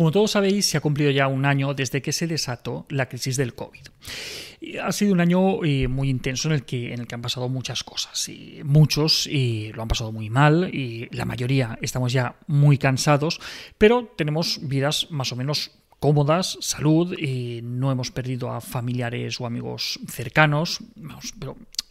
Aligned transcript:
Como 0.00 0.12
todos 0.12 0.30
sabéis, 0.30 0.64
se 0.64 0.78
ha 0.78 0.80
cumplido 0.80 1.10
ya 1.10 1.28
un 1.28 1.44
año 1.44 1.74
desde 1.74 2.00
que 2.00 2.12
se 2.12 2.26
desató 2.26 2.86
la 2.88 3.06
crisis 3.06 3.36
del 3.36 3.54
COVID. 3.54 3.82
Ha 4.82 4.92
sido 4.92 5.12
un 5.12 5.20
año 5.20 5.62
eh, 5.62 5.88
muy 5.88 6.08
intenso 6.08 6.48
en 6.48 6.54
el, 6.54 6.64
que, 6.64 6.94
en 6.94 7.00
el 7.00 7.06
que 7.06 7.16
han 7.16 7.20
pasado 7.20 7.50
muchas 7.50 7.84
cosas. 7.84 8.26
Y 8.30 8.62
muchos 8.64 9.26
y 9.26 9.74
lo 9.74 9.82
han 9.82 9.88
pasado 9.88 10.10
muy 10.10 10.30
mal 10.30 10.74
y 10.74 11.10
la 11.14 11.26
mayoría 11.26 11.78
estamos 11.82 12.14
ya 12.14 12.36
muy 12.46 12.78
cansados, 12.78 13.42
pero 13.76 14.10
tenemos 14.16 14.60
vidas 14.62 15.06
más 15.10 15.32
o 15.32 15.36
menos 15.36 15.72
cómodas, 15.98 16.56
salud, 16.62 17.14
y 17.18 17.60
no 17.62 17.92
hemos 17.92 18.10
perdido 18.10 18.50
a 18.50 18.62
familiares 18.62 19.38
o 19.38 19.44
amigos 19.44 20.00
cercanos, 20.08 20.78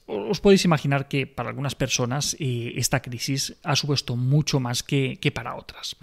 os 0.09 0.41
podéis 0.41 0.65
imaginar 0.65 1.07
que 1.07 1.27
para 1.27 1.49
algunas 1.49 1.75
personas 1.75 2.35
eh, 2.39 2.73
esta 2.75 3.01
crisis 3.01 3.55
ha 3.63 3.75
supuesto 3.75 4.15
mucho 4.15 4.59
más 4.59 4.81
que, 4.81 5.17
para 5.33 5.55
otras. 5.55 5.95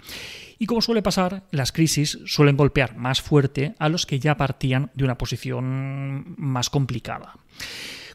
Y 0.57 0.65
como 0.65 0.81
suele 0.81 1.01
pasar, 1.01 1.43
las 1.51 1.71
crisis 1.71 2.17
suelen 2.25 2.55
golpear 2.55 2.95
más 2.95 3.21
fuerte 3.21 3.75
a 3.79 3.89
los 3.89 4.05
que 4.05 4.19
ya 4.19 4.37
partían 4.37 4.91
de 4.95 5.03
una 5.03 5.17
posición 5.17 6.35
más 6.37 6.69
complicada. 6.69 7.35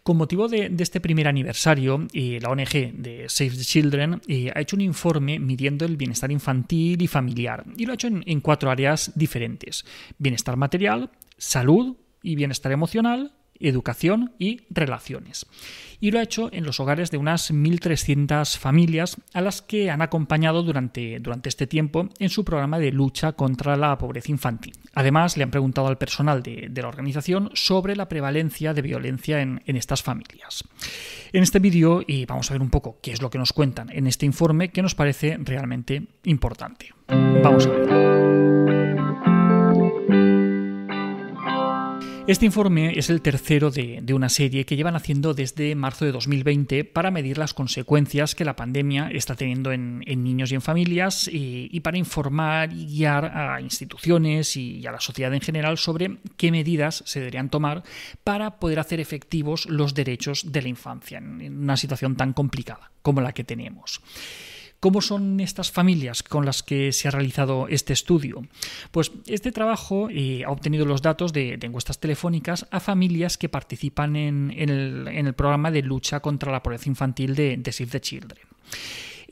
Con 0.02 0.16
motivo 0.16 0.48
de, 0.48 0.74
este 0.78 1.00
primer 1.00 1.28
aniversario, 1.28 2.08
eh, 2.12 2.40
la 2.40 2.48
ONG 2.48 2.92
de 2.94 3.26
Save 3.28 3.50
the 3.50 3.64
Children 3.64 4.20
eh, 4.26 4.50
ha 4.52 4.60
hecho 4.60 4.74
un 4.74 4.82
informe 4.82 5.38
midiendo 5.38 5.84
el 5.84 5.96
bienestar 5.96 6.32
infantil 6.32 7.00
y 7.00 7.06
familiar 7.06 7.64
y 7.76 7.86
lo 7.86 7.92
ha 7.92 7.94
hecho 7.94 8.08
en 8.08 8.40
cuatro 8.40 8.70
áreas 8.70 9.12
diferentes. 9.14 9.84
Bienestar 10.18 10.56
material, 10.56 11.10
salud 11.36 11.96
y 12.20 12.34
bienestar 12.34 12.72
emocional, 12.72 13.32
educación 13.68 14.32
y 14.38 14.62
relaciones. 14.70 15.46
Y 16.00 16.10
lo 16.10 16.18
ha 16.18 16.22
hecho 16.22 16.50
en 16.52 16.64
los 16.64 16.80
hogares 16.80 17.10
de 17.10 17.16
unas 17.16 17.52
1.300 17.52 18.58
familias 18.58 19.16
a 19.32 19.40
las 19.40 19.62
que 19.62 19.90
han 19.90 20.02
acompañado 20.02 20.62
durante, 20.62 21.20
durante 21.20 21.48
este 21.48 21.66
tiempo 21.66 22.08
en 22.18 22.28
su 22.28 22.44
programa 22.44 22.78
de 22.78 22.90
lucha 22.90 23.32
contra 23.32 23.76
la 23.76 23.96
pobreza 23.98 24.32
infantil. 24.32 24.74
Además, 24.94 25.36
le 25.36 25.44
han 25.44 25.50
preguntado 25.50 25.86
al 25.86 25.98
personal 25.98 26.42
de, 26.42 26.70
la 26.74 26.88
organización 26.88 27.50
sobre 27.54 27.94
la 27.94 28.08
prevalencia 28.08 28.74
de 28.74 28.82
violencia 28.82 29.40
en, 29.40 29.62
en 29.66 29.76
estas 29.76 30.02
familias. 30.02 30.64
En 31.32 31.42
este 31.42 31.60
vídeo 31.60 32.02
y 32.06 32.26
vamos 32.26 32.50
a 32.50 32.54
ver 32.54 32.62
un 32.62 32.70
poco 32.70 32.98
qué 33.00 33.12
es 33.12 33.22
lo 33.22 33.30
que 33.30 33.38
nos 33.38 33.52
cuentan 33.52 33.88
en 33.90 34.06
este 34.06 34.26
informe 34.26 34.70
que 34.70 34.82
nos 34.82 34.94
parece 34.94 35.38
realmente 35.38 36.08
importante. 36.24 36.92
Vamos 37.08 37.66
a 37.66 37.70
ver. 37.70 38.51
Este 42.28 42.46
informe 42.46 42.96
es 42.96 43.10
el 43.10 43.20
tercero 43.20 43.72
de, 43.72 44.00
una 44.14 44.28
serie 44.28 44.64
que 44.64 44.76
llevan 44.76 44.94
haciendo 44.94 45.34
desde 45.34 45.74
marzo 45.74 46.04
de 46.04 46.12
2020 46.12 46.84
para 46.84 47.10
medir 47.10 47.36
las 47.36 47.52
consecuencias 47.52 48.36
que 48.36 48.44
la 48.44 48.54
pandemia 48.54 49.10
está 49.10 49.34
teniendo 49.34 49.72
en, 49.72 49.98
niños 50.06 50.52
y 50.52 50.54
en 50.54 50.62
familias 50.62 51.28
y, 51.30 51.80
para 51.80 51.98
informar 51.98 52.72
y 52.72 52.86
guiar 52.86 53.24
a 53.24 53.60
instituciones 53.60 54.56
y 54.56 54.86
a 54.86 54.92
la 54.92 55.00
sociedad 55.00 55.34
en 55.34 55.40
general 55.40 55.78
sobre 55.78 56.18
qué 56.36 56.52
medidas 56.52 57.02
se 57.06 57.18
deberían 57.18 57.50
tomar 57.50 57.82
para 58.22 58.60
poder 58.60 58.78
hacer 58.78 59.00
efectivos 59.00 59.66
los 59.66 59.92
derechos 59.92 60.52
de 60.52 60.62
la 60.62 60.68
infancia 60.68 61.18
en 61.18 61.58
una 61.58 61.76
situación 61.76 62.14
tan 62.14 62.34
complicada 62.34 62.92
como 63.02 63.20
la 63.20 63.32
que 63.32 63.42
tenemos. 63.42 64.00
¿Cómo 64.82 65.00
son 65.00 65.38
estas 65.38 65.70
familias 65.70 66.24
con 66.24 66.44
las 66.44 66.64
que 66.64 66.90
se 66.90 67.06
ha 67.06 67.12
realizado 67.12 67.68
este 67.68 67.92
estudio? 67.92 68.42
Pues 68.90 69.12
este 69.26 69.52
trabajo 69.52 70.08
eh, 70.10 70.42
ha 70.44 70.50
obtenido 70.50 70.84
los 70.84 71.02
datos 71.02 71.32
de, 71.32 71.56
encuestas 71.62 72.00
telefónicas 72.00 72.66
a 72.72 72.80
familias 72.80 73.38
que 73.38 73.48
participan 73.48 74.16
en, 74.16 74.50
el, 74.50 75.34
programa 75.34 75.70
de 75.70 75.82
lucha 75.82 76.18
contra 76.18 76.50
la 76.50 76.64
pobreza 76.64 76.88
infantil 76.88 77.36
de, 77.36 77.58
de 77.58 77.70
Save 77.70 77.90
the 77.90 78.00
Children. 78.00 78.42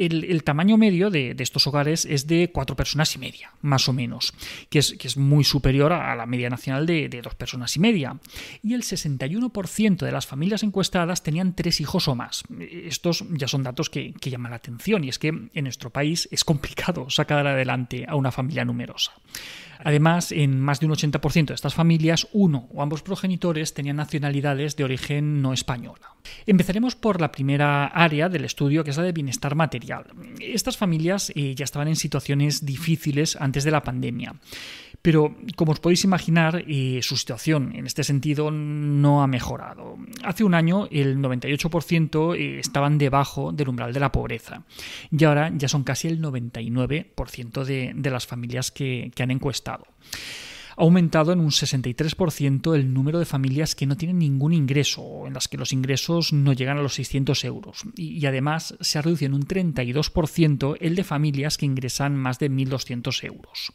El, 0.07 0.43
tamaño 0.45 0.77
medio 0.77 1.11
de, 1.11 1.37
estos 1.39 1.67
hogares 1.67 2.07
es 2.07 2.27
de 2.27 2.51
cuatro 2.53 2.75
personas 2.75 3.15
y 3.15 3.19
media, 3.19 3.53
más 3.61 3.89
o 3.89 3.93
menos, 3.93 4.33
que 4.69 4.79
es, 4.79 5.17
muy 5.17 5.45
superior 5.45 5.93
a 5.93 6.15
la 6.17 6.27
media 6.27 6.49
nacional 6.49 6.87
de, 6.87 7.09
dos 7.23 7.35
personas 7.35 7.77
y 7.77 7.81
media. 7.81 8.19
Y 8.63 8.75
el 8.75 8.83
61% 8.83 9.99
de 9.99 10.13
las 10.13 10.27
familias 10.27 10.63
encuestadas 10.63 11.23
tenían 11.23 11.55
tres 11.55 11.81
hijos 11.81 12.09
o 12.09 12.15
más. 12.15 12.45
Estos 12.59 13.25
ya 13.31 13.47
son 13.47 13.63
datos 13.63 13.91
que 13.91 14.15
llaman 14.23 14.51
la 14.51 14.57
atención 14.57 15.05
y 15.05 15.09
es 15.09 15.19
que 15.19 15.29
en 15.29 15.65
nuestro 15.65 15.91
país 15.91 16.29
es 16.31 16.45
complicado 16.45 17.11
sacar 17.11 17.47
adelante 17.47 18.07
a 18.09 18.17
una 18.17 18.33
familia 18.33 18.65
numerosa. 18.65 19.13
Además, 19.85 20.33
en 20.33 20.61
más 20.61 20.81
de 20.81 20.87
un 20.87 20.93
80% 20.93 21.47
de 21.47 21.55
estas 21.55 21.75
familias, 21.75 22.29
uno 22.33 22.69
o 22.73 22.83
ambos 22.83 23.03
progenitores 23.03 23.75
tenían 23.75 23.97
nacionalidades 23.97 24.77
de 24.77 24.85
origen 24.85 25.43
no 25.43 25.53
española. 25.53 26.15
Empezaremos 26.47 26.97
por 26.97 27.21
la 27.21 27.33
primera 27.33 27.87
área 27.87 28.29
del 28.29 28.45
estudio, 28.45 28.85
que 28.85 28.91
es 28.91 28.97
la 28.97 29.05
de 29.05 29.13
bienestar 29.13 29.55
material. 29.55 30.07
Estas 30.41 30.77
familias 30.77 31.33
eh, 31.35 31.55
ya 31.55 31.65
estaban 31.65 31.89
en 31.89 31.97
situaciones 31.97 32.65
difíciles 32.65 33.37
antes 33.37 33.65
de 33.65 33.71
la 33.71 33.83
pandemia. 33.83 34.35
Pero, 35.03 35.35
como 35.57 35.73
os 35.73 35.81
podéis 35.81 36.05
imaginar, 36.05 36.63
eh, 36.69 37.01
su 37.03 37.17
situación 37.17 37.73
en 37.75 37.87
este 37.87 38.05
sentido 38.05 38.51
no 38.51 39.23
ha 39.23 39.27
mejorado. 39.27 39.97
Hace 40.25 40.45
un 40.45 40.55
año 40.55 40.89
el 40.91 41.19
98% 41.19 42.37
eh, 42.37 42.59
estaban 42.59 42.99
debajo 42.99 43.53
del 43.53 43.71
umbral 43.71 43.95
de 43.95 44.01
la 44.01 44.13
pobreza 44.13 44.65
y 45.11 45.25
ahora 45.25 45.51
ya 45.55 45.69
son 45.69 45.85
casi 45.85 46.09
el 46.09 46.21
99% 46.21 47.65
de, 47.65 48.11
las 48.11 48.27
familias 48.27 48.71
que, 48.71 49.11
han 49.21 49.31
encuestado 49.31 49.70
ha 49.75 50.83
aumentado 50.83 51.33
en 51.33 51.41
un 51.41 51.51
63% 51.51 52.75
el 52.75 52.95
número 52.95 53.19
de 53.19 53.27
familias 53.27 53.75
que 53.75 53.87
no 53.87 53.97
tienen 53.97 54.19
ningún 54.19 54.53
ingreso, 54.53 55.27
en 55.27 55.35
las 55.35 55.49
que 55.49 55.59
los 55.59 55.73
ingresos 55.73 56.33
no 56.33 56.53
llegan 56.53 56.79
a 56.79 56.83
los 56.83 56.95
600 56.95 57.45
euros. 57.45 57.83
Y, 57.97 58.25
además 58.25 58.77
se 58.81 58.99
ha 58.99 59.03
reducido 59.03 59.29
en 59.29 59.35
un 59.35 59.47
32% 59.47 60.77
el 60.81 60.95
de 60.95 61.05
familias 61.05 61.59
que 61.59 61.67
ingresan 61.67 62.17
más 62.17 62.39
de 62.39 62.51
1.200 62.51 63.25
euros. 63.25 63.73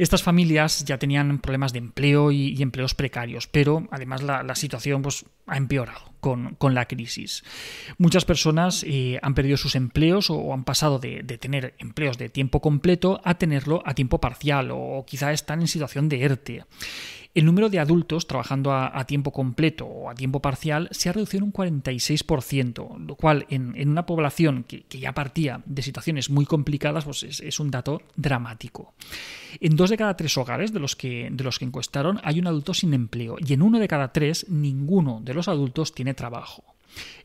Estas 0.00 0.22
familias 0.22 0.86
ya 0.86 0.96
tenían 0.96 1.40
problemas 1.40 1.74
de 1.74 1.78
empleo 1.78 2.32
y, 2.32 2.62
empleos 2.62 2.94
precarios, 2.94 3.46
pero 3.46 3.86
además 3.90 4.22
la, 4.22 4.54
situación 4.54 5.02
pues, 5.02 5.26
ha 5.46 5.58
empeorado 5.58 6.14
con, 6.20 6.56
la 6.74 6.86
crisis. 6.86 7.44
Muchas 7.98 8.24
personas 8.24 8.82
eh, 8.88 9.18
han 9.20 9.34
perdido 9.34 9.58
sus 9.58 9.74
empleos 9.74 10.30
o, 10.30 10.54
han 10.54 10.64
pasado 10.64 11.00
de, 11.00 11.22
tener 11.38 11.74
empleos 11.76 12.16
de 12.16 12.30
tiempo 12.30 12.62
completo 12.62 13.20
a 13.24 13.34
tenerlo 13.34 13.82
a 13.84 13.92
tiempo 13.92 14.22
parcial 14.22 14.70
o 14.72 15.04
quizá 15.06 15.32
están 15.32 15.60
en 15.60 15.68
situación 15.68 16.08
de 16.08 16.22
ERTE. 16.22 16.64
El 17.32 17.44
número 17.44 17.68
de 17.68 17.78
adultos 17.78 18.26
trabajando 18.26 18.72
a, 18.72 19.04
tiempo 19.04 19.30
completo 19.32 19.86
o 19.86 20.10
a 20.10 20.14
tiempo 20.14 20.42
parcial 20.42 20.88
se 20.90 21.08
ha 21.08 21.12
reducido 21.12 21.44
en 21.44 21.44
un 21.44 21.52
46%, 21.52 22.98
lo 23.06 23.14
cual 23.14 23.46
en, 23.50 23.88
una 23.88 24.04
población 24.04 24.64
que, 24.64 24.84
ya 24.98 25.12
partía 25.12 25.62
de 25.64 25.82
situaciones 25.82 26.28
muy 26.28 26.44
complicadas 26.44 27.04
pues 27.04 27.22
es, 27.22 27.60
un 27.60 27.70
dato 27.70 28.02
dramático. 28.16 28.94
En 29.60 29.76
dos 29.76 29.90
de 29.90 29.96
cada 29.96 30.16
tres 30.16 30.36
hogares 30.36 30.72
de 30.72 30.80
los, 30.80 30.96
que, 30.96 31.28
de 31.30 31.44
los 31.44 31.58
que 31.58 31.64
encuestaron 31.64 32.20
hay 32.22 32.38
un 32.38 32.46
adulto 32.46 32.74
sin 32.74 32.94
empleo 32.94 33.36
y 33.38 33.52
en 33.52 33.62
uno 33.62 33.78
de 33.78 33.88
cada 33.88 34.12
tres 34.12 34.46
ninguno 34.48 35.20
de 35.22 35.34
los 35.34 35.48
adultos 35.48 35.94
tiene 35.94 36.14
trabajo. 36.14 36.64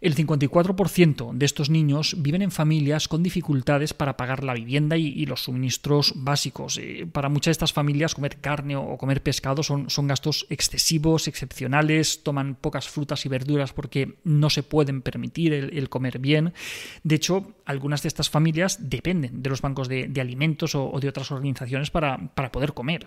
El 0.01 0.15
54% 0.15 1.33
de 1.33 1.45
estos 1.45 1.69
niños 1.69 2.15
viven 2.19 2.41
en 2.41 2.51
familias 2.51 3.07
con 3.07 3.23
dificultades 3.23 3.93
para 3.93 4.17
pagar 4.17 4.43
la 4.43 4.53
vivienda 4.53 4.97
y, 4.97 5.25
los 5.25 5.43
suministros 5.43 6.13
básicos. 6.15 6.77
Eh, 6.77 7.07
para 7.11 7.29
muchas 7.29 7.47
de 7.47 7.51
estas 7.53 7.73
familias 7.73 8.13
comer 8.13 8.37
carne 8.37 8.75
o 8.75 8.97
comer 8.97 9.23
pescado 9.23 9.63
son, 9.63 9.87
gastos 10.07 10.45
excesivos, 10.49 11.27
excepcionales, 11.27 12.21
toman 12.23 12.55
pocas 12.55 12.87
frutas 12.87 13.25
y 13.25 13.29
verduras 13.29 13.73
porque 13.73 14.19
no 14.23 14.49
se 14.49 14.61
pueden 14.61 15.01
permitir 15.01 15.53
el, 15.53 15.89
comer 15.89 16.19
bien. 16.19 16.53
De 17.03 17.15
hecho, 17.15 17.55
algunas 17.65 18.03
de 18.03 18.09
estas 18.09 18.29
familias 18.29 18.89
dependen 18.89 19.41
de 19.41 19.49
los 19.49 19.61
bancos 19.61 19.87
de, 19.87 20.11
alimentos 20.19 20.75
o, 20.75 20.99
de 20.99 21.09
otras 21.09 21.31
organizaciones 21.31 21.89
para, 21.89 22.17
poder 22.51 22.73
comer. 22.73 23.05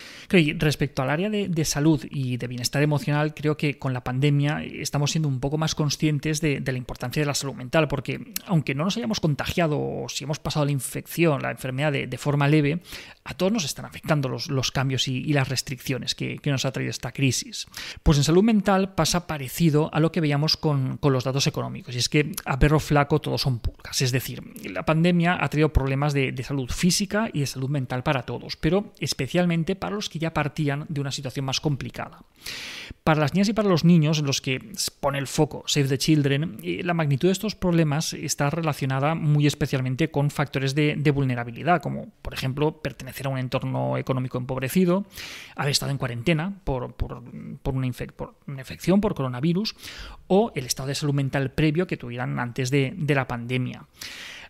respecto 0.57 1.01
al 1.01 1.09
área 1.09 1.29
de 1.29 1.65
salud 1.65 2.05
y 2.09 2.37
de 2.37 2.47
bienestar 2.47 2.83
emocional, 2.83 3.33
creo 3.33 3.55
que 3.55 3.79
con 3.79 3.93
la 3.93 4.03
pandemia 4.03 4.63
estamos 4.63 5.11
siendo 5.11 5.29
un 5.29 5.39
poco 5.39 5.57
más 5.57 5.75
conscientes 5.75 6.41
de 6.41 6.48
de, 6.59 6.71
la 6.71 6.77
importancia 6.77 7.21
de 7.21 7.25
la 7.25 7.33
salud 7.33 7.53
mental, 7.53 7.87
porque 7.87 8.33
aunque 8.45 8.75
no 8.75 8.83
nos 8.83 8.97
hayamos 8.97 9.19
contagiado 9.19 9.79
o 9.79 10.07
si 10.09 10.23
hemos 10.23 10.39
pasado 10.39 10.65
la 10.65 10.71
infección, 10.71 11.41
la 11.41 11.51
enfermedad 11.51 11.91
de, 11.91 12.17
forma 12.17 12.47
leve, 12.47 12.81
a 13.23 13.33
todos 13.33 13.51
nos 13.51 13.65
están 13.65 13.85
afectando 13.85 14.29
los, 14.29 14.49
los 14.49 14.71
cambios 14.71 15.07
y, 15.07 15.33
las 15.33 15.47
restricciones 15.47 16.15
que, 16.15 16.39
nos 16.45 16.65
ha 16.65 16.71
traído 16.71 16.89
esta 16.89 17.11
crisis. 17.11 17.67
Pues 18.01 18.17
en 18.17 18.23
salud 18.23 18.43
mental 18.43 18.95
pasa 18.95 19.27
parecido 19.27 19.89
a 19.93 19.99
lo 19.99 20.11
que 20.11 20.21
veíamos 20.21 20.57
con, 20.57 20.99
los 21.01 21.23
datos 21.23 21.47
económicos, 21.47 21.95
y 21.95 21.97
es 21.99 22.09
que 22.09 22.31
a 22.45 22.59
perro 22.59 22.79
flaco 22.79 23.19
todos 23.19 23.41
son 23.41 23.59
pulgas, 23.59 24.01
es 24.01 24.11
decir, 24.11 24.43
la 24.69 24.85
pandemia 24.85 25.37
ha 25.39 25.49
traído 25.49 25.73
problemas 25.73 26.13
de, 26.13 26.31
de 26.31 26.43
salud 26.43 26.69
física 26.69 27.29
y 27.33 27.41
de 27.41 27.47
salud 27.47 27.69
mental 27.69 28.03
para 28.03 28.23
todos, 28.23 28.55
pero 28.57 28.93
especialmente 28.99 29.75
para 29.75 29.95
los 29.95 30.09
que 30.09 30.19
ya 30.19 30.33
partían 30.33 30.85
de 30.89 31.01
una 31.01 31.11
situación 31.11 31.45
más 31.45 31.59
complicada. 31.59 32.23
Para 33.03 33.21
las 33.21 33.33
niñas 33.33 33.49
y 33.49 33.53
para 33.53 33.69
los 33.69 33.83
niños, 33.83 34.19
en 34.19 34.25
los 34.25 34.41
que 34.41 34.59
pone 34.99 35.17
el 35.17 35.27
foco 35.27 35.63
Save 35.67 35.87
the 35.87 35.97
Children, 35.97 36.38
la 36.61 36.93
magnitud 36.93 37.27
de 37.27 37.31
estos 37.31 37.55
problemas 37.55 38.13
está 38.13 38.49
relacionada 38.49 39.15
muy 39.15 39.47
especialmente 39.47 40.11
con 40.11 40.29
factores 40.29 40.75
de, 40.75 41.11
vulnerabilidad, 41.11 41.81
como 41.81 42.07
por 42.21 42.33
ejemplo 42.33 42.81
pertenecer 42.81 43.27
a 43.27 43.29
un 43.29 43.39
entorno 43.39 43.97
económico 43.97 44.37
empobrecido, 44.37 45.05
haber 45.55 45.71
estado 45.71 45.91
en 45.91 45.97
cuarentena 45.97 46.53
por, 46.63 46.93
una, 47.63 47.87
infección 47.87 49.01
por 49.01 49.15
coronavirus 49.15 49.75
o 50.27 50.51
el 50.55 50.65
estado 50.65 50.89
de 50.89 50.95
salud 50.95 51.13
mental 51.13 51.51
previo 51.51 51.87
que 51.87 51.97
tuvieran 51.97 52.39
antes 52.39 52.69
de 52.69 52.95
la 53.07 53.27
pandemia. 53.27 53.85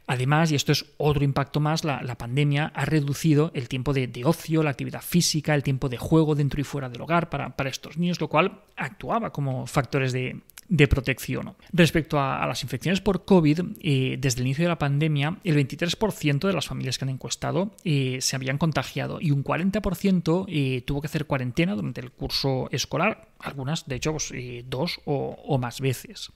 Además, 0.09 0.51
y 0.51 0.55
esto 0.55 0.71
es 0.71 0.87
otro 0.97 1.23
impacto 1.23 1.59
más, 1.59 1.83
la, 1.83 2.15
pandemia 2.17 2.71
ha 2.73 2.83
reducido 2.85 3.51
el 3.53 3.69
tiempo 3.69 3.93
de, 3.93 4.09
ocio, 4.25 4.63
la 4.63 4.71
actividad 4.71 5.03
física, 5.03 5.53
el 5.53 5.61
tiempo 5.61 5.87
de 5.87 5.97
juego 5.97 6.33
dentro 6.33 6.59
y 6.59 6.63
fuera 6.63 6.89
del 6.89 6.99
hogar 7.01 7.29
para, 7.29 7.55
para 7.55 7.69
estos 7.69 7.95
niños, 7.95 8.19
lo 8.19 8.27
cual 8.27 8.63
actuaba 8.75 9.31
como 9.31 9.67
factores 9.67 10.11
de, 10.11 10.41
de 10.69 10.87
protección. 10.87 11.55
Respecto 11.73 12.19
a, 12.19 12.45
las 12.47 12.63
infecciones 12.63 13.01
por 13.01 13.25
COVID, 13.25 13.61
eh, 13.81 14.17
desde 14.19 14.41
el 14.41 14.47
inicio 14.47 14.63
de 14.63 14.69
la 14.69 14.77
pandemia, 14.77 15.37
el 15.43 15.55
23% 15.55 16.47
de 16.47 16.53
las 16.53 16.67
familias 16.67 16.97
que 16.97 17.05
han 17.05 17.09
encuestado 17.09 17.71
eh, 17.83 18.19
se 18.21 18.35
habían 18.35 18.57
contagiado 18.57 19.19
y 19.19 19.31
un 19.31 19.43
40% 19.43 20.45
eh, 20.47 20.83
tuvo 20.85 21.01
que 21.01 21.07
hacer 21.07 21.25
cuarentena 21.25 21.75
durante 21.75 22.01
el 22.01 22.11
curso 22.11 22.69
escolar, 22.71 23.29
algunas, 23.39 23.87
de 23.87 23.95
hecho, 23.95 24.11
pues, 24.11 24.31
dos 24.65 25.01
o 25.05 25.57
más 25.57 25.81
veces. 25.81 26.31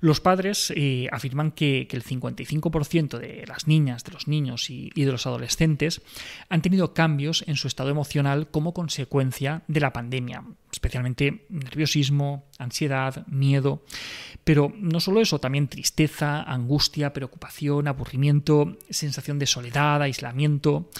Los 0.00 0.20
padres 0.20 0.72
eh, 0.76 1.08
afirman 1.10 1.50
que, 1.50 1.88
el 1.90 2.04
55% 2.04 3.18
de 3.18 3.44
las 3.46 3.66
niñas, 3.66 4.04
de 4.04 4.12
los 4.12 4.28
niños 4.28 4.70
y, 4.70 4.90
de 4.90 5.10
los 5.10 5.26
adolescentes 5.26 6.02
han 6.48 6.62
tenido 6.62 6.94
cambios 6.94 7.44
en 7.46 7.56
su 7.56 7.66
estado 7.66 7.90
emocional 7.90 8.48
como 8.50 8.74
consecuencia 8.74 9.62
de 9.68 9.80
la 9.80 9.92
pandemia, 9.92 10.44
especialmente 10.72 11.46
nerviosismo, 11.48 12.46
ansiedad, 12.58 13.26
miedo, 13.26 13.84
pero 14.44 14.72
no 14.76 15.00
solo 15.00 15.20
eso, 15.20 15.40
también 15.40 15.68
tristeza, 15.68 16.42
angustia, 16.42 17.12
preocupación, 17.12 17.88
aburrimiento, 17.88 18.76
sensación 18.90 19.38
de 19.38 19.46
soledad, 19.46 20.02
aislamiento. 20.02 20.90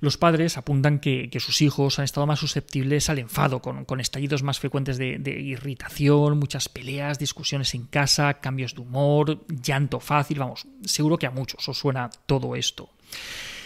Los 0.00 0.18
padres 0.18 0.58
apuntan 0.58 0.98
que, 0.98 1.30
sus 1.40 1.62
hijos 1.62 1.98
han 1.98 2.04
estado 2.04 2.26
más 2.26 2.38
susceptibles 2.38 3.08
al 3.08 3.18
enfado, 3.18 3.60
con, 3.60 4.00
estallidos 4.00 4.42
más 4.42 4.60
frecuentes 4.60 4.98
de, 4.98 5.40
irritación, 5.40 6.38
muchas 6.38 6.68
peleas, 6.68 7.18
discusiones 7.18 7.74
en 7.74 7.86
casa, 7.86 8.33
cambios 8.40 8.74
de 8.74 8.80
humor, 8.80 9.44
llanto 9.48 10.00
fácil, 10.00 10.38
vamos, 10.38 10.66
seguro 10.84 11.18
que 11.18 11.26
a 11.26 11.30
muchos 11.30 11.68
os 11.68 11.78
suena 11.78 12.10
todo 12.26 12.56
esto. 12.56 12.90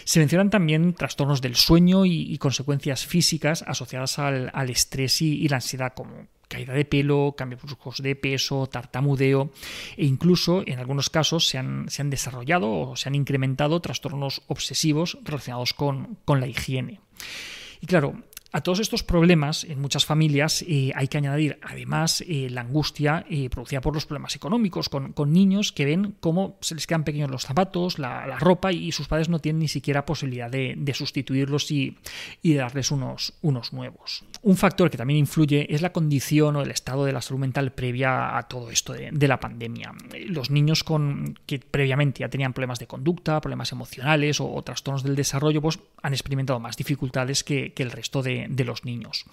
Se 0.03 0.19
mencionan 0.19 0.49
también 0.49 0.93
trastornos 0.93 1.41
del 1.41 1.55
sueño 1.55 2.05
y, 2.05 2.35
consecuencias 2.39 3.05
físicas 3.05 3.63
asociadas 3.67 4.17
al, 4.17 4.69
estrés 4.69 5.21
y, 5.21 5.47
la 5.47 5.57
ansiedad, 5.57 5.93
como 5.93 6.27
caída 6.47 6.73
de 6.73 6.83
pelo, 6.83 7.35
cambios 7.37 7.61
bruscos 7.61 8.01
de 8.01 8.15
peso, 8.15 8.65
tartamudeo 8.65 9.51
e 9.97 10.05
incluso 10.05 10.63
en 10.65 10.79
algunos 10.79 11.11
casos 11.11 11.47
se 11.47 11.59
han, 11.59 11.85
desarrollado 12.05 12.71
o 12.71 12.95
se 12.95 13.07
han 13.07 13.13
incrementado 13.13 13.81
trastornos 13.81 14.41
obsesivos 14.47 15.19
relacionados 15.23 15.75
con 15.75 16.17
la 16.27 16.47
higiene. 16.47 17.01
Y 17.81 17.87
claro, 17.87 18.23
a 18.51 18.61
todos 18.61 18.79
estos 18.79 19.03
problemas, 19.03 19.63
en 19.63 19.79
muchas 19.79 20.05
familias 20.05 20.63
eh, 20.67 20.91
hay 20.95 21.07
que 21.07 21.19
añadir 21.19 21.59
además 21.61 22.23
eh, 22.27 22.47
la 22.49 22.61
angustia 22.61 23.23
eh, 23.29 23.47
producida 23.49 23.79
por 23.79 23.93
los 23.93 24.07
problemas 24.07 24.35
económicos, 24.35 24.89
con, 24.89 25.13
niños 25.29 25.71
que 25.71 25.85
ven 25.85 26.15
cómo 26.19 26.57
se 26.61 26.73
les 26.73 26.87
quedan 26.87 27.03
pequeños 27.03 27.29
los 27.29 27.45
zapatos, 27.45 27.99
la, 27.99 28.39
ropa 28.39 28.71
y 28.71 28.91
sus 28.91 29.07
padres 29.07 29.29
no 29.29 29.37
tienen 29.37 29.59
ni 29.59 29.67
siquiera 29.67 30.05
posibilidad 30.05 30.49
de, 30.49 30.93
sustituirlos 30.93 31.69
y, 31.69 31.97
y, 32.41 32.55
darles 32.55 32.89
unos, 32.89 33.33
unos 33.43 33.71
nuevos. 33.71 34.23
Un 34.41 34.57
factor 34.57 34.89
que 34.89 34.97
también 34.97 35.19
influye 35.19 35.73
es 35.73 35.83
la 35.83 35.93
condición 35.93 36.55
o 36.55 36.61
el 36.61 36.71
estado 36.71 37.05
de 37.05 37.13
la 37.13 37.21
salud 37.21 37.39
mental 37.39 37.71
previa 37.71 38.35
a 38.37 38.47
todo 38.47 38.71
esto 38.71 38.93
de, 38.93 39.27
la 39.27 39.39
pandemia. 39.39 39.93
Los 40.25 40.49
niños 40.49 40.83
con, 40.83 41.37
que 41.45 41.59
previamente 41.59 42.21
ya 42.21 42.29
tenían 42.29 42.53
problemas 42.53 42.79
de 42.79 42.87
conducta, 42.87 43.39
problemas 43.39 43.71
emocionales 43.71 44.41
o, 44.41 44.59
trastornos 44.63 45.03
del 45.03 45.15
desarrollo, 45.15 45.61
pues 45.61 45.79
han 46.01 46.13
experimentado 46.13 46.59
más 46.59 46.75
dificultades 46.75 47.43
que 47.43 47.73
el 47.77 47.91
resto 47.91 48.23
de 48.23 48.38
de, 48.47 48.65
los 48.65 48.85
niños. 48.85 49.25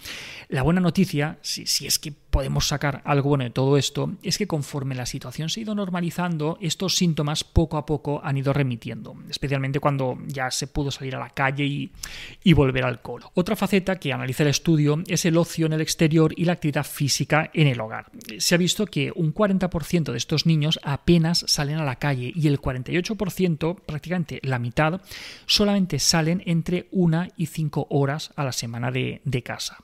La 0.49 0.63
buena 0.63 0.81
noticia, 0.81 1.39
si, 1.43 1.87
es 1.87 1.99
que 1.99 2.13
podemos 2.37 2.69
sacar 2.69 3.01
algo 3.07 3.31
bueno 3.31 3.45
de 3.45 3.51
todo 3.51 3.79
esto 3.79 4.13
es 4.23 4.37
que 4.37 4.47
conforme 4.47 4.95
la 4.95 5.07
situación 5.07 5.49
se 5.49 5.59
ha 5.59 5.63
ido 5.63 5.75
normalizando, 5.75 6.59
estos 6.61 6.95
síntomas 6.95 7.45
poco 7.45 7.79
a 7.79 7.87
poco 7.87 8.21
han 8.23 8.37
ido 8.37 8.53
remitiendo, 8.53 9.17
especialmente 9.31 9.81
cuando 9.81 10.19
ya 10.27 10.51
se 10.51 10.67
pudo 10.67 10.91
salir 10.91 11.17
a 11.17 11.19
la 11.19 11.31
calle 11.31 11.65
y, 11.65 12.53
volver 12.53 12.85
al 12.85 13.01
colo. 13.01 13.33
Otra 13.33 13.57
faceta 13.57 13.97
que 13.97 14.13
analiza 14.13 14.43
el 14.43 14.51
estudio 14.51 15.03
es 15.07 15.25
el 15.25 15.39
ocio 15.39 15.65
en 15.65 15.73
el 15.73 15.81
exterior 15.81 16.35
y 16.37 16.45
la 16.45 16.53
actividad 16.53 16.85
física 16.85 17.51
en 17.55 17.69
el 17.69 17.81
hogar. 17.81 18.11
Se 18.37 18.55
ha 18.55 18.59
visto 18.59 18.85
que 18.85 19.13
un 19.17 19.33
40% 19.33 20.13
de 20.13 20.19
estos 20.19 20.45
niños 20.45 20.79
apenas 20.83 21.43
salen 21.49 21.79
a 21.79 21.87
la 21.87 21.97
calle 21.97 22.35
y 22.37 22.49
el 22.49 22.61
48%, 22.61 23.81
prácticamente 23.81 24.41
la 24.43 24.59
mitad, 24.59 25.01
solamente 25.47 25.99
salen 25.99 26.43
entre 26.45 26.87
una 26.91 27.31
y 27.39 27.47
cinco 27.47 27.87
horas 27.89 28.31
a 28.37 28.45
la 28.45 28.53
semana 28.53 28.91
de 28.91 29.43
casa. 29.43 29.79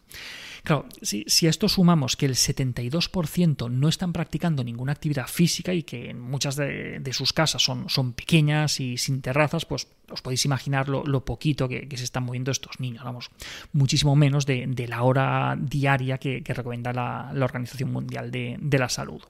Claro, 0.62 0.86
si, 1.02 1.46
a 1.46 1.50
esto 1.50 1.68
sumamos 1.68 2.16
que 2.16 2.26
el 2.26 2.34
72% 2.34 3.68
no 3.68 3.88
están 3.88 4.12
practicando 4.12 4.62
ninguna 4.62 4.92
actividad 4.92 5.26
física 5.26 5.74
y 5.74 5.82
que 5.82 6.10
en 6.10 6.20
muchas 6.20 6.54
de, 6.54 7.02
sus 7.12 7.32
casas 7.32 7.62
son, 7.62 7.88
son, 7.88 8.12
pequeñas 8.12 8.78
y 8.78 8.96
sin 8.96 9.22
terrazas, 9.22 9.64
pues 9.64 9.88
os 10.08 10.22
podéis 10.22 10.44
imaginar 10.44 10.88
lo, 10.88 11.24
poquito 11.24 11.68
que, 11.68 11.88
se 11.96 12.04
están 12.04 12.22
moviendo 12.24 12.52
estos 12.52 12.78
niños, 12.78 13.02
vamos, 13.02 13.30
muchísimo 13.72 14.14
menos 14.14 14.46
de, 14.46 14.86
la 14.88 15.02
hora 15.02 15.56
diaria 15.58 16.18
que, 16.18 16.42
recomienda 16.46 16.92
la, 16.92 17.32
Organización 17.44 17.90
Mundial 17.90 18.30
de, 18.30 18.56
de 18.60 18.78
la 18.78 18.88
Salud. 18.88 19.22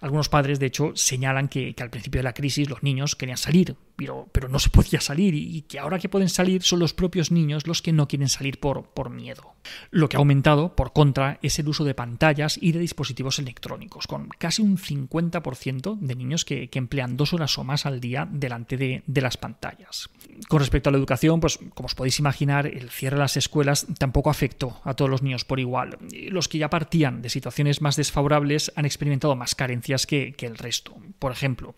Algunos 0.00 0.30
padres, 0.30 0.58
de 0.58 0.66
hecho, 0.66 0.92
señalan 0.94 1.48
que, 1.48 1.74
al 1.78 1.90
principio 1.90 2.20
de 2.20 2.22
la 2.22 2.32
crisis 2.32 2.70
los 2.70 2.82
niños 2.82 3.16
querían 3.16 3.36
salir, 3.36 3.76
pero, 3.96 4.28
pero 4.32 4.48
no 4.48 4.58
se 4.58 4.70
podía 4.70 5.00
salir 5.00 5.34
y, 5.34 5.62
que 5.62 5.78
ahora 5.78 5.98
que 5.98 6.08
pueden 6.08 6.30
salir 6.30 6.62
son 6.62 6.78
los 6.78 6.94
propios 6.94 7.30
niños 7.30 7.66
los 7.66 7.82
que 7.82 7.92
no 7.92 8.08
quieren 8.08 8.28
salir 8.28 8.58
por, 8.58 8.86
por 8.88 9.10
miedo. 9.10 9.54
Lo 9.90 10.08
que 10.08 10.16
ha 10.16 10.18
aumentado, 10.18 10.74
por 10.74 10.92
contra, 10.92 11.38
es 11.42 11.58
el 11.58 11.68
uso 11.68 11.84
de 11.84 11.94
pantallas 11.94 12.58
y 12.60 12.72
de 12.72 12.78
dispositivos 12.78 13.38
electrónicos, 13.38 14.06
con 14.06 14.28
casi 14.28 14.62
un 14.62 14.76
50% 14.76 15.98
de 15.98 16.14
niños 16.14 16.44
que, 16.44 16.68
emplean 16.80 17.18
dos 17.18 17.34
horas 17.34 17.58
o 17.58 17.64
más 17.64 17.84
al 17.84 18.00
día 18.00 18.26
delante 18.30 18.78
de, 18.78 19.02
de 19.06 19.20
las 19.20 19.36
pantallas. 19.36 20.08
Con 20.48 20.60
respecto 20.60 20.88
a 20.88 20.92
la 20.92 20.98
educación, 20.98 21.40
pues 21.40 21.58
como 21.74 21.86
os 21.86 21.94
podéis 21.94 22.18
imaginar, 22.18 22.66
el 22.66 22.88
cierre 22.88 23.16
de 23.16 23.20
las 23.20 23.36
escuelas 23.36 23.86
tampoco 23.98 24.30
afectó 24.30 24.80
a 24.84 24.94
todos 24.94 25.10
los 25.10 25.22
niños 25.22 25.44
por 25.44 25.60
igual. 25.60 25.98
Los 26.28 26.48
que 26.48 26.58
ya 26.58 26.70
partían 26.70 27.22
de 27.22 27.28
situaciones 27.28 27.82
más 27.82 27.96
desfavorables 27.96 28.72
han 28.76 28.86
experimentado 28.86 29.36
más 29.36 29.54
carencias 29.54 30.06
que, 30.06 30.34
el 30.40 30.56
resto. 30.56 30.96
Por 31.18 31.32
ejemplo, 31.32 31.74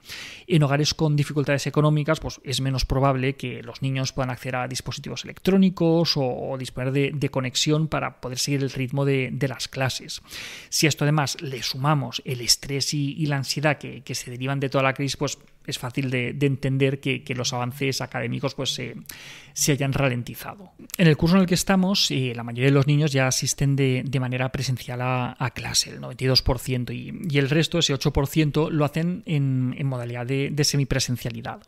en 0.46 0.62
hogares 0.62 0.94
con 0.94 1.16
dificultades 1.16 1.66
económicas, 1.66 2.20
pues 2.20 2.40
es 2.44 2.60
menos 2.60 2.84
probable 2.84 3.34
que 3.34 3.62
los 3.62 3.82
niños 3.82 4.12
puedan 4.12 4.30
acceder 4.30 4.56
a 4.56 4.68
dispositivos 4.68 5.24
electrónicos 5.24 6.14
o, 6.16 6.56
disponer 6.58 6.92
de, 6.92 7.28
conexión 7.30 7.71
para 7.88 8.20
poder 8.20 8.38
seguir 8.38 8.62
el 8.62 8.70
ritmo 8.70 9.04
de, 9.04 9.36
las 9.48 9.68
clases. 9.68 10.22
Si 10.68 10.86
a 10.86 10.88
esto 10.88 11.04
además 11.04 11.40
le 11.40 11.62
sumamos 11.62 12.22
el 12.24 12.40
estrés 12.40 12.94
y, 12.94 13.26
la 13.26 13.36
ansiedad 13.36 13.78
que, 13.78 14.14
se 14.14 14.30
derivan 14.30 14.60
de 14.60 14.68
toda 14.68 14.84
la 14.84 14.94
crisis, 14.94 15.16
pues 15.16 15.38
es 15.66 15.78
fácil 15.78 16.10
de, 16.10 16.36
entender 16.40 17.00
que, 17.00 17.24
los 17.34 17.52
avances 17.52 18.00
académicos 18.00 18.54
pues, 18.54 18.70
se, 18.74 19.72
hayan 19.72 19.92
ralentizado. 19.92 20.72
En 20.98 21.06
el 21.06 21.16
curso 21.16 21.36
en 21.36 21.42
el 21.42 21.48
que 21.48 21.54
estamos, 21.54 22.10
eh, 22.10 22.32
la 22.34 22.42
mayoría 22.42 22.66
de 22.66 22.74
los 22.74 22.86
niños 22.86 23.12
ya 23.12 23.26
asisten 23.26 23.76
de, 23.76 24.20
manera 24.20 24.50
presencial 24.52 25.00
a, 25.02 25.50
clase, 25.54 25.90
el 25.90 26.00
92%, 26.00 26.94
y, 26.94 27.38
el 27.38 27.50
resto, 27.50 27.78
ese 27.78 27.94
8%, 27.94 28.70
lo 28.70 28.84
hacen 28.84 29.22
en, 29.26 29.86
modalidad 29.86 30.26
de, 30.26 30.50
de 30.50 30.64
semipresencialidad. 30.64 31.60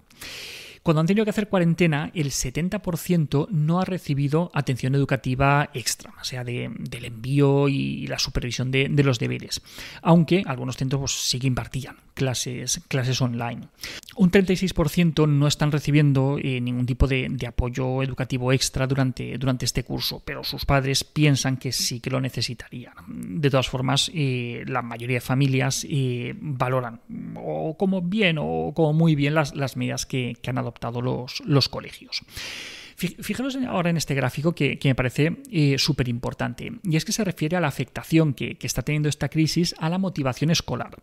Cuando 0.84 1.00
han 1.00 1.06
tenido 1.06 1.24
que 1.24 1.30
hacer 1.30 1.48
cuarentena, 1.48 2.10
el 2.12 2.26
70% 2.26 3.48
no 3.48 3.80
ha 3.80 3.86
recibido 3.86 4.50
atención 4.52 4.94
educativa 4.94 5.70
extra, 5.72 6.12
o 6.20 6.24
sea, 6.24 6.44
del 6.44 7.04
envío 7.06 7.70
y 7.70 8.06
la 8.06 8.18
supervisión 8.18 8.70
de, 8.70 8.90
los 9.02 9.18
deberes, 9.18 9.62
aunque 10.02 10.42
algunos 10.44 10.76
centros 10.76 11.00
pues, 11.00 11.12
sí 11.12 11.38
que 11.38 11.46
impartían 11.46 11.96
clases, 12.14 12.80
clases 12.88 13.20
online. 13.20 13.68
Un 14.16 14.30
36% 14.30 15.28
no 15.28 15.46
están 15.46 15.72
recibiendo 15.72 16.38
eh, 16.38 16.60
ningún 16.60 16.86
tipo 16.86 17.06
de, 17.06 17.34
apoyo 17.46 18.02
educativo 18.02 18.52
extra 18.52 18.86
durante, 18.86 19.36
durante 19.36 19.64
este 19.64 19.84
curso, 19.84 20.22
pero 20.24 20.44
sus 20.44 20.64
padres 20.64 21.04
piensan 21.04 21.56
que 21.56 21.72
sí 21.72 22.00
que 22.00 22.10
lo 22.10 22.20
necesitarían. 22.20 22.94
De 23.06 23.50
todas 23.50 23.68
formas, 23.68 24.10
eh, 24.14 24.64
la 24.66 24.82
mayoría 24.82 25.16
de 25.16 25.20
familias 25.20 25.86
eh, 25.88 26.34
valoran 26.40 27.00
o 27.36 27.76
como 27.76 28.00
bien 28.00 28.38
o 28.38 28.72
como 28.74 28.92
muy 28.92 29.14
bien 29.14 29.34
las, 29.34 29.54
las 29.54 29.76
medidas 29.76 30.06
que, 30.06 30.36
que 30.40 30.50
han 30.50 30.58
adoptado 30.58 31.02
los, 31.02 31.42
los 31.44 31.68
colegios. 31.68 32.22
Fijaros 32.96 33.56
ahora 33.68 33.90
en 33.90 33.96
este 33.96 34.14
gráfico 34.14 34.54
que, 34.54 34.78
me 34.84 34.94
parece 34.94 35.38
eh, 35.50 35.76
súper 35.78 36.08
importante, 36.08 36.72
y 36.82 36.96
es 36.96 37.04
que 37.04 37.12
se 37.12 37.24
refiere 37.24 37.56
a 37.56 37.60
la 37.60 37.68
afectación 37.68 38.34
que, 38.34 38.56
está 38.60 38.82
teniendo 38.82 39.08
esta 39.08 39.28
crisis 39.28 39.74
a 39.78 39.90
la 39.90 39.98
motivación 39.98 40.50
escolar. 40.50 40.96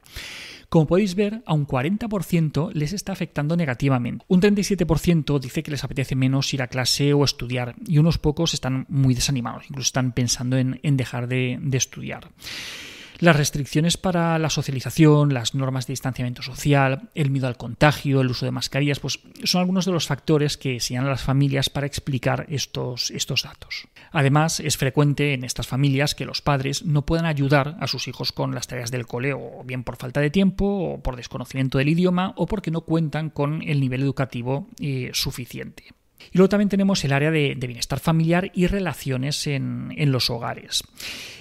Como 0.70 0.88
podéis 0.88 1.16
ver, 1.16 1.44
a 1.46 1.54
un 1.54 1.68
40% 1.68 2.72
les 2.74 2.94
está 2.94 3.12
afectando 3.12 3.56
negativamente. 3.56 4.26
Un 4.30 4.42
37% 4.42 5.40
dice 5.40 5.64
que 5.64 5.72
les 5.72 5.84
apetece 5.84 6.16
menos 6.16 6.54
ir 6.54 6.62
a 6.62 6.68
clase 6.68 7.14
o 7.14 7.24
estudiar, 7.24 7.76
y 7.86 7.98
unos 7.98 8.18
pocos 8.18 8.54
están 8.54 8.86
muy 8.90 9.14
desanimados, 9.14 9.66
incluso 9.70 9.88
están 9.88 10.14
pensando 10.14 10.58
en, 10.58 10.80
dejar 10.98 11.28
de, 11.28 11.60
de 11.62 11.78
estudiar. 11.78 12.30
Las 13.22 13.36
restricciones 13.36 13.98
para 13.98 14.40
la 14.40 14.50
socialización, 14.50 15.32
las 15.32 15.54
normas 15.54 15.86
de 15.86 15.92
distanciamiento 15.92 16.42
social, 16.42 17.12
el 17.14 17.30
miedo 17.30 17.46
al 17.46 17.56
contagio, 17.56 18.20
el 18.20 18.32
uso 18.32 18.48
de 18.48 18.52
mascarillas, 18.52 19.00
pues 19.00 19.20
son 19.44 19.62
algunos 19.62 19.86
de 19.86 19.92
los 19.92 20.08
factores 20.08 20.58
que 20.58 20.80
señalan 20.80 21.10
a 21.10 21.12
las 21.12 21.22
familias 21.22 21.70
para 21.70 21.86
explicar 21.86 22.48
estos, 22.50 23.12
estos 23.12 23.44
datos. 23.44 23.88
Además, 24.12 24.60
es 24.60 24.76
frecuente 24.76 25.36
en 25.36 25.44
estas 25.44 25.68
familias 25.68 26.16
que 26.16 26.26
los 26.26 26.42
padres 26.42 26.84
no 26.84 27.06
puedan 27.06 27.28
ayudar 27.28 27.78
a 27.80 27.86
sus 27.86 28.08
hijos 28.08 28.32
con 28.32 28.56
las 28.56 28.66
tareas 28.66 28.90
del 28.90 29.06
cole, 29.06 29.34
o 29.34 29.64
bien 29.64 29.84
por 29.84 29.98
falta 29.98 30.20
de 30.20 30.32
tiempo, 30.32 30.66
o 30.66 31.04
por 31.04 31.16
desconocimiento 31.16 31.78
del 31.78 31.90
idioma, 31.90 32.34
o 32.38 32.48
porque 32.48 32.72
no 32.72 32.82
cuentan 32.82 33.30
con 33.30 33.62
el 33.62 33.82
nivel 33.82 34.02
educativo 34.02 34.68
eh, 34.80 35.12
suficiente. 35.14 35.94
Y 36.32 36.38
luego 36.38 36.50
también 36.50 36.70
tenemos 36.70 37.04
el 37.04 37.14
área 37.14 37.32
de, 37.32 37.56
bienestar 37.56 38.00
familiar 38.00 38.52
y 38.54 38.68
relaciones 38.68 39.48
en, 39.48 39.92
los 40.12 40.30
hogares. 40.30 40.84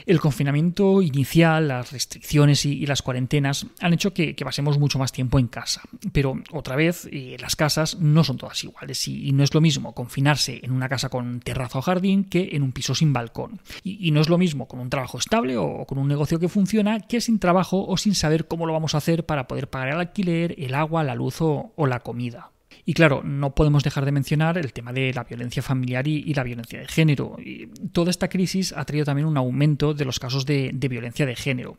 El 0.07 0.21
confinamiento 0.21 1.03
inicial, 1.03 1.69
las 1.69 1.93
restricciones 1.93 2.65
y, 2.65 2.87
las 2.87 3.03
cuarentenas 3.03 3.67
han 3.81 3.93
hecho 3.93 4.13
que, 4.13 4.35
pasemos 4.35 4.79
mucho 4.79 4.99
más 4.99 5.13
tiempo 5.13 5.39
en 5.39 5.47
casa. 5.47 5.83
Pero 6.13 6.35
otra 6.53 6.77
vez, 6.77 7.09
eh, 7.13 7.37
las 7.41 7.57
casas 7.57 7.99
no 8.01 8.25
son 8.25 8.37
todas 8.37 8.63
iguales 8.65 9.07
y, 9.07 9.33
no 9.33 9.45
es 9.45 9.55
lo 9.55 9.61
mismo 9.61 9.95
confinarse 9.95 10.61
en 10.63 10.73
una 10.73 10.89
casa 10.89 11.09
con 11.09 11.41
terraza 11.41 11.79
o 11.79 11.83
jardín 11.83 12.25
que 12.25 12.51
en 12.53 12.63
un 12.63 12.73
piso 12.73 12.95
sin 12.95 13.13
balcón. 13.13 13.61
Y, 13.85 14.11
no 14.11 14.21
es 14.21 14.29
lo 14.29 14.39
mismo 14.39 14.67
con 14.67 14.81
un 14.81 14.91
trabajo 14.91 15.19
estable 15.19 15.57
o, 15.57 15.85
con 15.87 15.99
un 15.99 16.09
negocio 16.09 16.39
que 16.39 16.49
funciona 16.49 17.01
que 17.01 17.21
sin 17.21 17.39
trabajo 17.39 17.87
o 17.87 17.97
sin 17.97 18.15
saber 18.15 18.49
cómo 18.49 18.67
lo 18.67 18.73
vamos 18.73 18.95
a 18.95 18.99
hacer 18.99 19.25
para 19.25 19.47
poder 19.47 19.69
pagar 19.69 19.89
el 19.89 20.01
alquiler, 20.01 20.55
el 20.59 20.75
agua, 20.75 21.05
la 21.05 21.15
luz 21.15 21.41
o 21.41 21.87
la 21.87 22.01
comida. 22.01 22.51
Y 22.85 22.95
claro, 22.95 23.23
no 23.23 23.55
podemos 23.55 23.85
dejar 23.85 24.05
de 24.05 24.13
mencionar 24.13 24.59
el 24.59 24.73
tema 24.73 24.93
de 24.93 25.13
la 25.13 25.25
violencia 25.25 25.63
familiar 25.63 26.07
y, 26.07 26.33
la 26.35 26.45
violencia 26.45 26.81
de 26.81 26.89
género. 26.89 27.37
Y 27.39 27.67
toda 27.93 28.11
esta 28.11 28.29
crisis 28.29 28.73
ha 28.77 28.85
traído 28.85 29.05
también 29.05 29.27
un 29.27 29.37
aumento 29.37 29.95
de 29.95 30.05
los 30.05 30.19
casos 30.19 30.47
de, 30.47 30.71
violencia 30.73 31.27
de 31.27 31.37
género. 31.37 31.77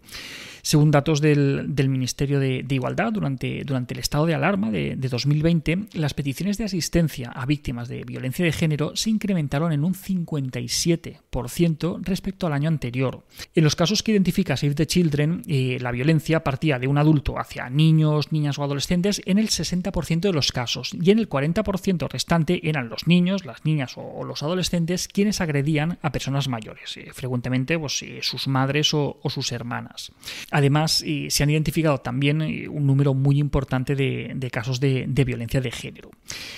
Según 0.62 0.91
datos 0.91 1.22
del, 1.22 1.65
Ministerio 1.89 2.39
de, 2.39 2.63
Igualdad, 2.70 3.12
durante, 3.12 3.62
el 3.62 4.00
estado 4.00 4.27
de 4.27 4.36
alarma 4.36 4.70
de, 4.70 4.96
2020, 4.96 5.88
las 5.93 6.13
peticiones 6.13 6.58
de 6.58 6.65
asistencia 6.65 7.31
a 7.31 7.46
víctimas 7.46 7.88
de 7.88 8.03
violencia 8.03 8.46
de 8.46 8.51
género 8.51 8.96
se 8.96 9.10
incrementaron 9.10 9.72
en 9.72 9.84
un 9.84 9.96
57% 9.96 12.01
respecto 12.03 12.48
al 12.48 12.53
año 12.53 12.67
anterior. 12.67 13.25
En 13.55 13.63
los 13.63 13.75
casos 13.75 14.03
que 14.03 14.12
identifica 14.12 14.55
Save 14.55 14.75
the 14.75 14.86
Children, 14.86 15.41
eh, 15.48 15.79
la 15.81 15.91
violencia 15.91 16.43
partía 16.43 16.77
de 16.77 16.88
un 16.88 17.00
adulto 17.00 17.39
hacia 17.39 17.70
niños, 17.70 18.31
niñas 18.31 18.60
o 18.60 18.63
adolescentes 18.63 19.22
en 19.25 19.39
el 19.39 19.50
60% 19.50 20.22
de 20.22 20.34
los 20.34 20.51
casos 20.51 20.91
y 20.94 21.12
en 21.12 21.20
el 21.20 21.30
40% 21.30 22.10
restante 22.10 22.68
eran 22.68 22.90
los 22.90 23.08
niños, 23.08 23.46
las 23.46 23.66
niñas 23.66 23.94
o, 23.96 24.24
los 24.24 24.44
adolescentes 24.44 25.08
quienes 25.08 25.42
agredían 25.42 25.98
a 26.02 26.12
personas 26.12 26.48
mayores, 26.48 26.98
eh, 26.98 27.12
frecuentemente 27.14 27.78
pues, 27.78 28.02
eh, 28.04 28.20
sus 28.22 28.48
madres 28.48 28.94
o, 28.94 29.20
sus 29.30 29.52
hermanas. 29.52 30.12
Además, 30.52 31.04
eh, 31.06 31.28
se 31.30 31.44
han 31.44 31.50
identificado 31.50 32.00
también 32.00 32.42
un 32.70 32.86
número 32.86 33.14
muy 33.14 33.40
importante 33.40 33.96
de, 33.96 34.50
casos 34.52 34.80
de, 34.80 35.06
violencia 35.26 35.62
de 35.62 35.72
género. 35.72 36.12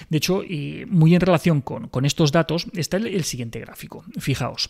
De 0.10 0.18
hecho, 0.18 0.44
muy 0.88 1.13
en 1.13 1.22
relación 1.22 1.62
con, 1.62 2.06
estos 2.06 2.32
datos 2.32 2.68
está 2.74 2.98
el, 2.98 3.24
siguiente 3.24 3.60
gráfico. 3.60 4.04
Fijaos, 4.18 4.70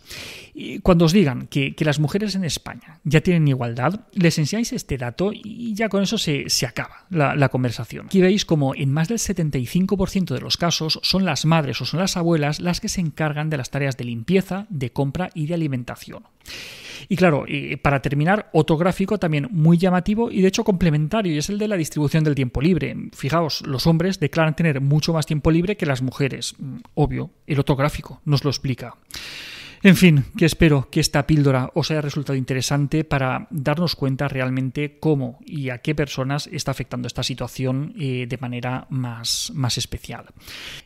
cuando 0.82 1.06
os 1.06 1.14
digan 1.14 1.48
que, 1.48 1.76
las 1.84 2.00
mujeres 2.00 2.36
en 2.36 2.46
España 2.46 3.02
ya 3.04 3.22
tienen 3.22 3.48
igualdad, 3.48 4.08
les 4.14 4.38
enseñáis 4.38 4.72
este 4.72 4.98
dato 4.98 5.32
y 5.34 5.74
ya 5.74 5.90
con 5.90 6.02
eso 6.02 6.18
se, 6.18 6.48
acaba 6.66 7.06
la, 7.10 7.50
conversación. 7.50 8.08
Aquí 8.08 8.22
veis 8.22 8.46
como 8.46 8.74
en 8.74 8.92
más 8.92 9.10
del 9.10 9.20
70 9.20 9.53
95% 9.54 10.34
de 10.34 10.42
los 10.42 10.58
casos 10.58 11.00
son 11.04 11.26
las 11.26 11.46
madres 11.46 11.82
o 11.82 11.86
son 11.86 12.00
las 12.00 12.18
abuelas 12.18 12.60
las 12.60 12.80
que 12.80 12.90
se 12.90 13.02
encargan 13.02 13.50
de 13.50 13.58
las 13.58 13.70
tareas 13.70 13.98
de 13.98 14.06
limpieza, 14.06 14.66
de 14.70 14.92
compra 14.92 15.30
y 15.34 15.48
de 15.48 15.54
alimentación. 15.54 16.24
Y 17.10 17.16
claro, 17.16 17.46
para 17.82 18.02
terminar, 18.02 18.50
otro 18.54 18.78
gráfico 18.78 19.18
también 19.18 19.50
muy 19.52 19.78
llamativo 19.78 20.32
y 20.32 20.42
de 20.42 20.48
hecho 20.48 20.64
complementario, 20.64 21.34
y 21.34 21.38
es 21.38 21.50
el 21.50 21.58
de 21.58 21.68
la 21.68 21.78
distribución 21.78 22.24
del 22.24 22.36
tiempo 22.36 22.62
libre. 22.62 22.96
Fijaos, 23.14 23.62
los 23.66 23.88
hombres 23.88 24.20
declaran 24.20 24.56
tener 24.56 24.82
mucho 24.82 25.14
más 25.14 25.26
tiempo 25.26 25.52
libre 25.52 25.78
que 25.78 25.86
las 25.86 26.02
mujeres. 26.02 26.56
Mm, 26.58 26.78
obvio, 26.96 27.32
el 27.48 27.60
otro 27.60 27.76
gráfico 27.76 28.22
nos 28.26 28.44
lo 28.44 28.50
explica. 28.50 28.96
En 29.86 29.98
fin, 29.98 30.24
que 30.38 30.46
espero 30.46 30.88
que 30.90 31.02
esta 31.02 31.28
píldora 31.28 31.70
os 31.74 31.92
haya 31.92 32.00
resultado 32.00 32.38
interesante 32.38 33.04
para 33.04 33.48
darnos 33.50 33.98
cuenta 33.98 34.30
realmente 34.30 34.98
cómo 34.98 35.40
y 35.46 35.72
a 35.72 35.80
qué 35.80 35.94
personas 35.94 36.48
está 36.48 36.72
afectando 36.72 37.06
esta 37.06 37.22
situación 37.22 37.94
eh, 38.00 38.26
de 38.30 38.38
manera 38.38 38.88
más, 38.90 39.52
más 39.54 39.78
especial. 39.78 40.28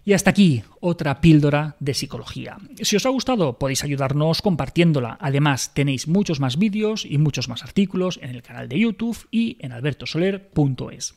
Y 0.03 0.13
hasta 0.13 0.31
aquí 0.31 0.63
otra 0.79 1.21
píldora 1.21 1.75
de 1.79 1.93
psicología. 1.93 2.57
Si 2.81 2.95
os 2.95 3.05
ha 3.05 3.09
gustado 3.09 3.59
podéis 3.59 3.83
ayudarnos 3.83 4.41
compartiéndola. 4.41 5.19
Además 5.21 5.75
tenéis 5.75 6.07
muchos 6.07 6.39
más 6.39 6.57
vídeos 6.57 7.05
y 7.05 7.19
muchos 7.19 7.49
más 7.49 7.63
artículos 7.63 8.19
en 8.23 8.31
el 8.31 8.41
canal 8.41 8.67
de 8.67 8.79
YouTube 8.79 9.27
y 9.29 9.57
en 9.59 9.73
albertosoler.es 9.73 11.13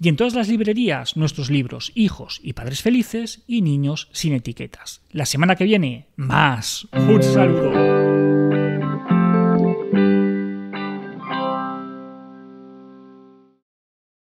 y 0.00 0.08
en 0.08 0.16
todas 0.16 0.34
las 0.34 0.48
librerías 0.48 1.16
nuestros 1.16 1.50
libros 1.50 1.92
Hijos 1.94 2.40
y 2.42 2.52
Padres 2.52 2.82
Felices 2.82 3.42
y 3.46 3.62
Niños 3.62 4.08
sin 4.12 4.34
etiquetas. 4.34 5.02
La 5.10 5.26
semana 5.26 5.56
que 5.56 5.64
viene, 5.64 6.06
más. 6.16 6.86
Un 6.92 7.22
saludo. 7.22 8.33